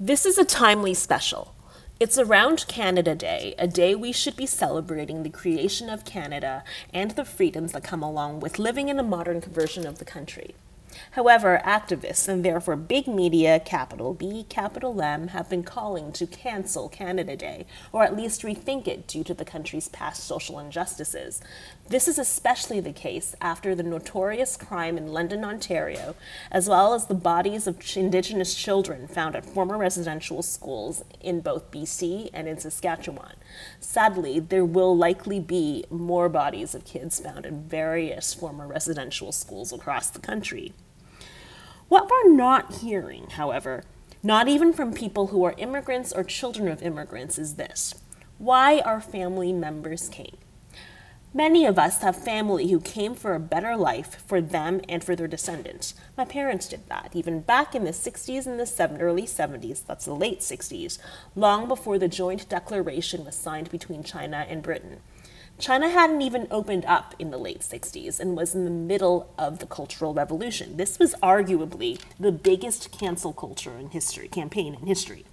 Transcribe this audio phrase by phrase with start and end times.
[0.00, 1.54] This is a timely special.
[2.00, 7.12] It's around Canada Day, a day we should be celebrating the creation of Canada and
[7.12, 10.56] the freedoms that come along with living in a modern version of the country.
[11.12, 16.88] However, activists and therefore big media, capital B, capital M, have been calling to cancel
[16.88, 21.40] Canada Day, or at least rethink it due to the country's past social injustices.
[21.88, 26.14] This is especially the case after the notorious crime in London, Ontario,
[26.50, 31.70] as well as the bodies of Indigenous children found at former residential schools in both
[31.70, 33.34] BC and in Saskatchewan.
[33.80, 39.72] Sadly, there will likely be more bodies of kids found in various former residential schools
[39.72, 40.72] across the country.
[41.94, 43.84] What we're not hearing, however,
[44.20, 47.94] not even from people who are immigrants or children of immigrants, is this
[48.36, 50.36] why our family members came.
[51.32, 55.14] Many of us have family who came for a better life for them and for
[55.14, 55.94] their descendants.
[56.16, 60.16] My parents did that, even back in the 60s and the early 70s, that's the
[60.16, 60.98] late 60s,
[61.36, 64.98] long before the joint declaration was signed between China and Britain.
[65.58, 69.60] China hadn't even opened up in the late 60s and was in the middle of
[69.60, 70.76] the Cultural Revolution.
[70.76, 75.24] This was arguably the biggest cancel culture in history, campaign in history.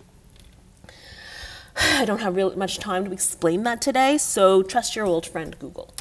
[1.76, 5.58] I don't have really much time to explain that today, so trust your old friend
[5.58, 5.92] Google.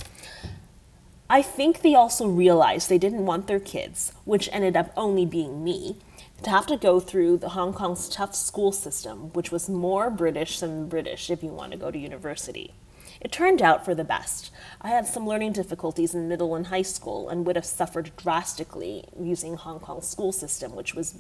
[1.31, 5.65] I think they also realized they didn't want their kids, which ended up only being
[5.65, 5.97] me,
[6.43, 10.61] to have to go through the Hong Kong's tough school system, which was more British
[10.61, 12.75] than British if you want to go to university.
[13.21, 14.51] It turned out for the best.
[14.81, 19.05] I had some learning difficulties in middle and high school and would have suffered drastically
[19.19, 21.15] using Hong Kong's school system, which was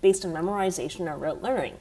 [0.00, 1.76] based on memorization or rote learning.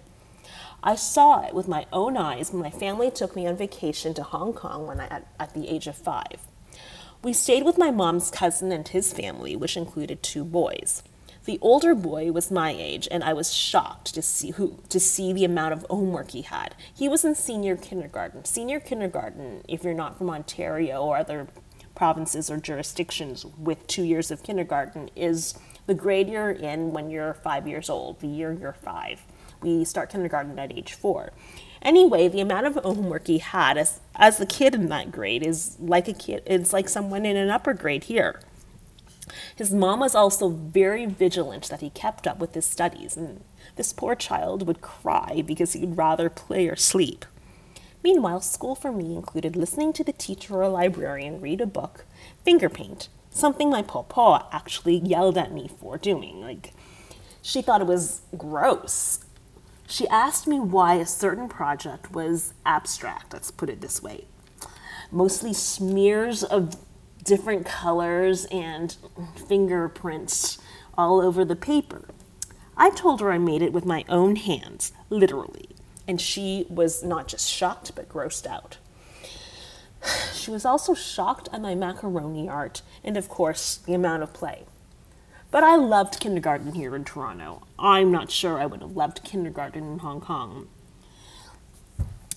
[0.84, 4.24] I saw it with my own eyes when my family took me on vacation to
[4.24, 6.42] Hong Kong when I at, at the age of five.
[7.24, 11.02] We stayed with my mom's cousin and his family, which included two boys.
[11.46, 15.32] The older boy was my age, and I was shocked to see who to see
[15.32, 16.74] the amount of homework he had.
[16.92, 18.46] He was in senior kindergarten.
[18.46, 21.48] Senior kindergarten, if you're not from Ontario or other
[21.94, 25.54] provinces or jurisdictions with two years of kindergarten, is
[25.86, 29.22] the grade you're in when you're five years old, the year you're five.
[29.62, 31.32] We start kindergarten at age four.
[31.84, 35.78] Anyway, the amount of homework he had as, as a kid in that grade is
[35.80, 38.42] like a kid, it's like someone in an upper grade here.
[39.56, 43.44] His mom was also very vigilant that he kept up with his studies, and
[43.76, 47.26] this poor child would cry because he'd rather play or sleep.
[48.04, 52.06] Meanwhile, school for me included listening to the teacher or librarian read a book,
[52.44, 56.40] finger paint, something my papa actually yelled at me for doing.
[56.40, 56.74] Like,
[57.42, 59.26] she thought it was gross.
[59.88, 64.26] She asked me why a certain project was abstract, let's put it this way.
[65.12, 66.76] Mostly smears of
[67.26, 68.96] different colors and
[69.48, 70.60] fingerprints
[70.98, 72.06] all over the paper.
[72.78, 75.70] I told her I made it with my own hands, literally,
[76.08, 78.78] and she was not just shocked but grossed out.
[80.34, 84.66] She was also shocked at my macaroni art and, of course, the amount of play.
[85.50, 87.64] But I loved kindergarten here in Toronto.
[87.80, 90.68] I'm not sure I would have loved kindergarten in Hong Kong.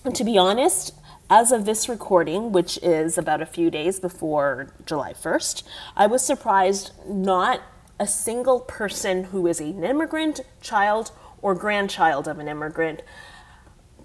[0.03, 0.93] And to be honest,
[1.29, 5.63] as of this recording, which is about a few days before July 1st,
[5.95, 7.61] I was surprised not
[7.99, 13.03] a single person who is an immigrant, child, or grandchild of an immigrant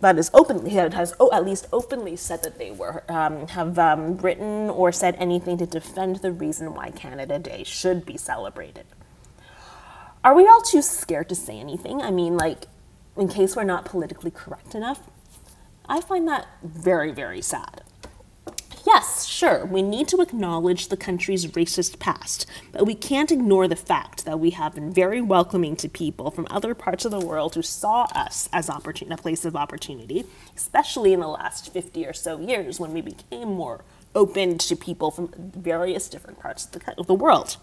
[0.00, 3.78] that is openly that has oh, at least openly said that they were um, have
[3.78, 8.84] um, written or said anything to defend the reason why Canada Day should be celebrated.
[10.22, 12.02] Are we all too scared to say anything?
[12.02, 12.66] I mean, like,
[13.16, 15.00] in case we're not politically correct enough.
[15.86, 17.82] I find that very, very sad.
[18.86, 23.76] Yes, sure, we need to acknowledge the country's racist past, but we can't ignore the
[23.76, 27.54] fact that we have been very welcoming to people from other parts of the world
[27.54, 30.24] who saw us as a place of opportunity,
[30.54, 35.10] especially in the last 50 or so years when we became more open to people
[35.10, 37.56] from various different parts of the, of the world.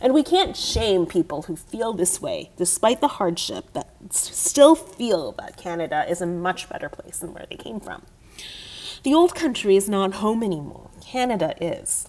[0.00, 5.32] And we can't shame people who feel this way, despite the hardship, that still feel
[5.32, 8.02] that Canada is a much better place than where they came from.
[9.02, 10.90] The old country is not home anymore.
[11.00, 12.08] Canada is.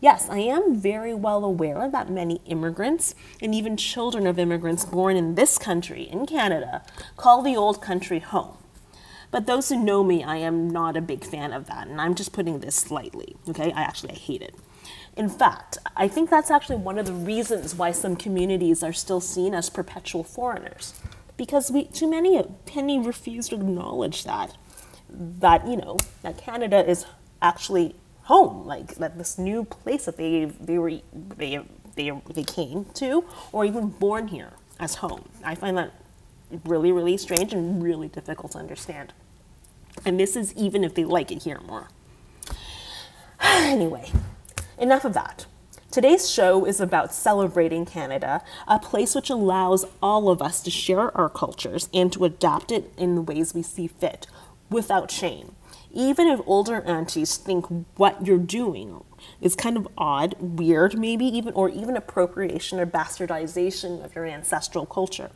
[0.00, 5.16] Yes, I am very well aware that many immigrants, and even children of immigrants born
[5.16, 6.82] in this country, in Canada,
[7.16, 8.56] call the old country home.
[9.30, 12.14] But those who know me, I am not a big fan of that, and I'm
[12.14, 13.36] just putting this lightly.
[13.48, 14.54] Okay, I actually I hate it.
[15.16, 19.20] In fact, I think that's actually one of the reasons why some communities are still
[19.20, 20.94] seen as perpetual foreigners,
[21.36, 22.42] because we too many
[22.74, 24.56] many refuse to acknowledge that
[25.08, 27.06] that you know that Canada is
[27.42, 30.92] actually home, like that this new place that they they were
[31.36, 31.60] they
[31.96, 35.28] they they came to, or even born here as home.
[35.44, 35.92] I find that
[36.64, 39.12] really, really strange and really difficult to understand.
[40.04, 41.88] And this is even if they like it here more.
[43.40, 44.10] anyway,
[44.78, 45.46] enough of that.
[45.90, 51.16] Today's show is about celebrating Canada, a place which allows all of us to share
[51.16, 54.28] our cultures and to adapt it in the ways we see fit
[54.70, 55.56] without shame.
[55.92, 57.66] Even if older aunties think
[57.96, 59.02] what you're doing
[59.40, 64.86] is kind of odd, weird, maybe even, or even appropriation or bastardization of your ancestral
[64.86, 65.30] culture.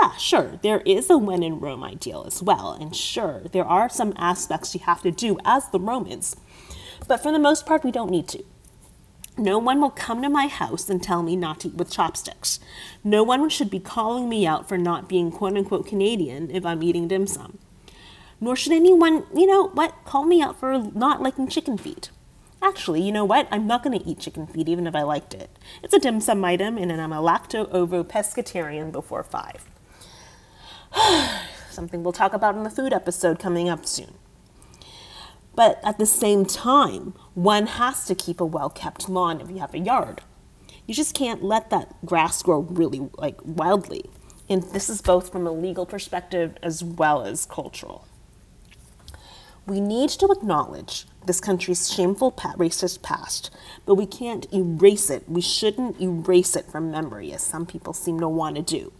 [0.00, 3.88] Yeah, sure, there is a when in Rome ideal as well, and sure, there are
[3.88, 6.36] some aspects you have to do as the Romans,
[7.08, 8.44] but for the most part, we don't need to.
[9.38, 12.58] No one will come to my house and tell me not to eat with chopsticks.
[13.04, 16.82] No one should be calling me out for not being quote unquote Canadian if I'm
[16.82, 17.58] eating dim sum.
[18.40, 22.10] Nor should anyone, you know what, call me out for not liking chicken feet.
[22.62, 23.46] Actually, you know what?
[23.50, 25.50] I'm not going to eat chicken feet even if I liked it.
[25.82, 29.64] It's a dim sum item, and I'm a lacto ovo pescatarian before five.
[31.70, 34.14] Something we'll talk about in the food episode coming up soon.
[35.54, 39.58] But at the same time, one has to keep a well kept lawn if you
[39.58, 40.22] have a yard.
[40.86, 44.10] You just can't let that grass grow really like wildly.
[44.48, 48.06] And this is both from a legal perspective as well as cultural.
[49.66, 53.50] We need to acknowledge this country's shameful racist past,
[53.84, 55.28] but we can't erase it.
[55.28, 58.92] We shouldn't erase it from memory, as some people seem to want to do.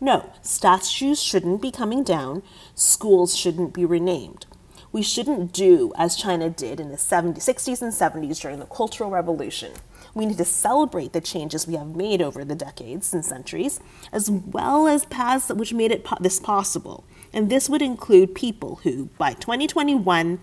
[0.00, 2.42] No, statues shouldn't be coming down,
[2.74, 4.46] schools shouldn't be renamed.
[4.92, 9.10] We shouldn't do as China did in the 70s, 60s and 70s during the Cultural
[9.10, 9.72] Revolution.
[10.14, 13.80] We need to celebrate the changes we have made over the decades and centuries,
[14.12, 17.04] as well as paths which made it po- this possible.
[17.32, 20.38] And this would include people who, by 2021,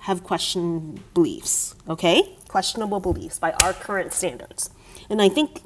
[0.00, 2.36] have questioned beliefs, okay?
[2.46, 4.68] Questionable beliefs by our current standards.
[5.08, 5.62] And I think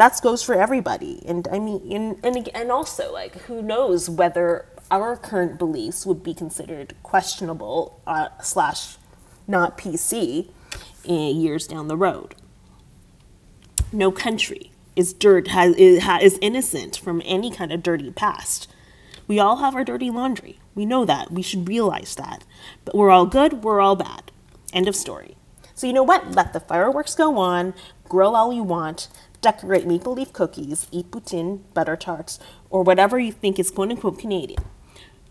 [0.00, 1.22] that goes for everybody.
[1.26, 6.22] And I mean, and, and, and also, like, who knows whether our current beliefs would
[6.22, 8.96] be considered questionable uh, slash
[9.46, 10.48] not PC
[11.06, 12.34] uh, years down the road.
[13.92, 18.68] No country is dirt has, is innocent from any kind of dirty past.
[19.26, 20.60] We all have our dirty laundry.
[20.74, 21.30] We know that.
[21.30, 22.44] We should realize that.
[22.86, 24.32] But we're all good, we're all bad.
[24.72, 25.36] End of story.
[25.74, 26.32] So, you know what?
[26.32, 27.74] Let the fireworks go on,
[28.08, 29.08] grill all you want,
[29.40, 32.38] decorate maple leaf cookies, eat poutine, butter tarts,
[32.68, 34.62] or whatever you think is quote unquote Canadian.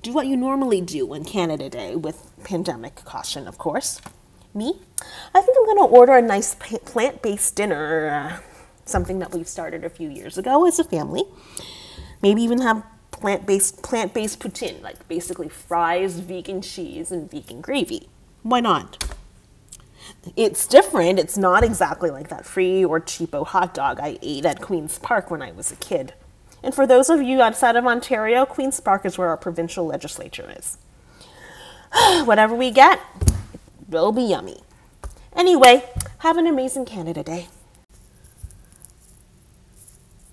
[0.02, 4.02] Do what you normally do on Canada Day with pandemic caution, of course.
[4.54, 4.82] Me?
[5.34, 8.40] I think I'm going to order a nice plant based dinner, uh,
[8.86, 11.24] something that we've started a few years ago as a family.
[12.22, 18.10] Maybe even have plant-based plant-based poutine, like basically fries, vegan cheese, and vegan gravy.
[18.44, 19.04] Why not?
[20.36, 21.20] It's different.
[21.20, 25.32] It's not exactly like that free or cheapo hot dog I ate at Queen's Park
[25.32, 26.14] when I was a kid.
[26.62, 30.54] And for those of you outside of Ontario, Queen's Park is where our provincial legislature
[30.58, 30.78] is.
[32.26, 33.34] Whatever we get, it
[33.90, 34.62] will be yummy.
[35.36, 35.84] Anyway,
[36.20, 37.48] have an amazing Canada Day.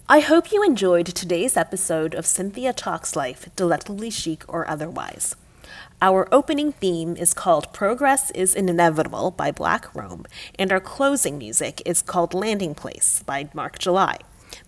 [0.09, 5.35] I hope you enjoyed today's episode of Cynthia Talks Life, delectably chic or otherwise.
[6.03, 10.27] Our opening theme is called Progress is Inevitable by Black Rome,
[10.59, 14.19] and our closing music is called Landing Place by Mark July.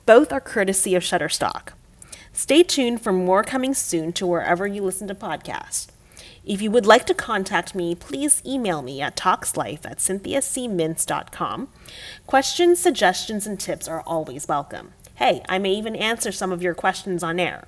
[0.07, 1.73] Both are courtesy of Shutterstock.
[2.33, 5.89] Stay tuned for more coming soon to wherever you listen to podcasts.
[6.47, 11.69] If you would like to contact me, please email me at talkslife at cynthiacmintz.com.
[12.27, 14.93] Questions, suggestions, and tips are always welcome.
[15.17, 17.67] Hey, I may even answer some of your questions on air.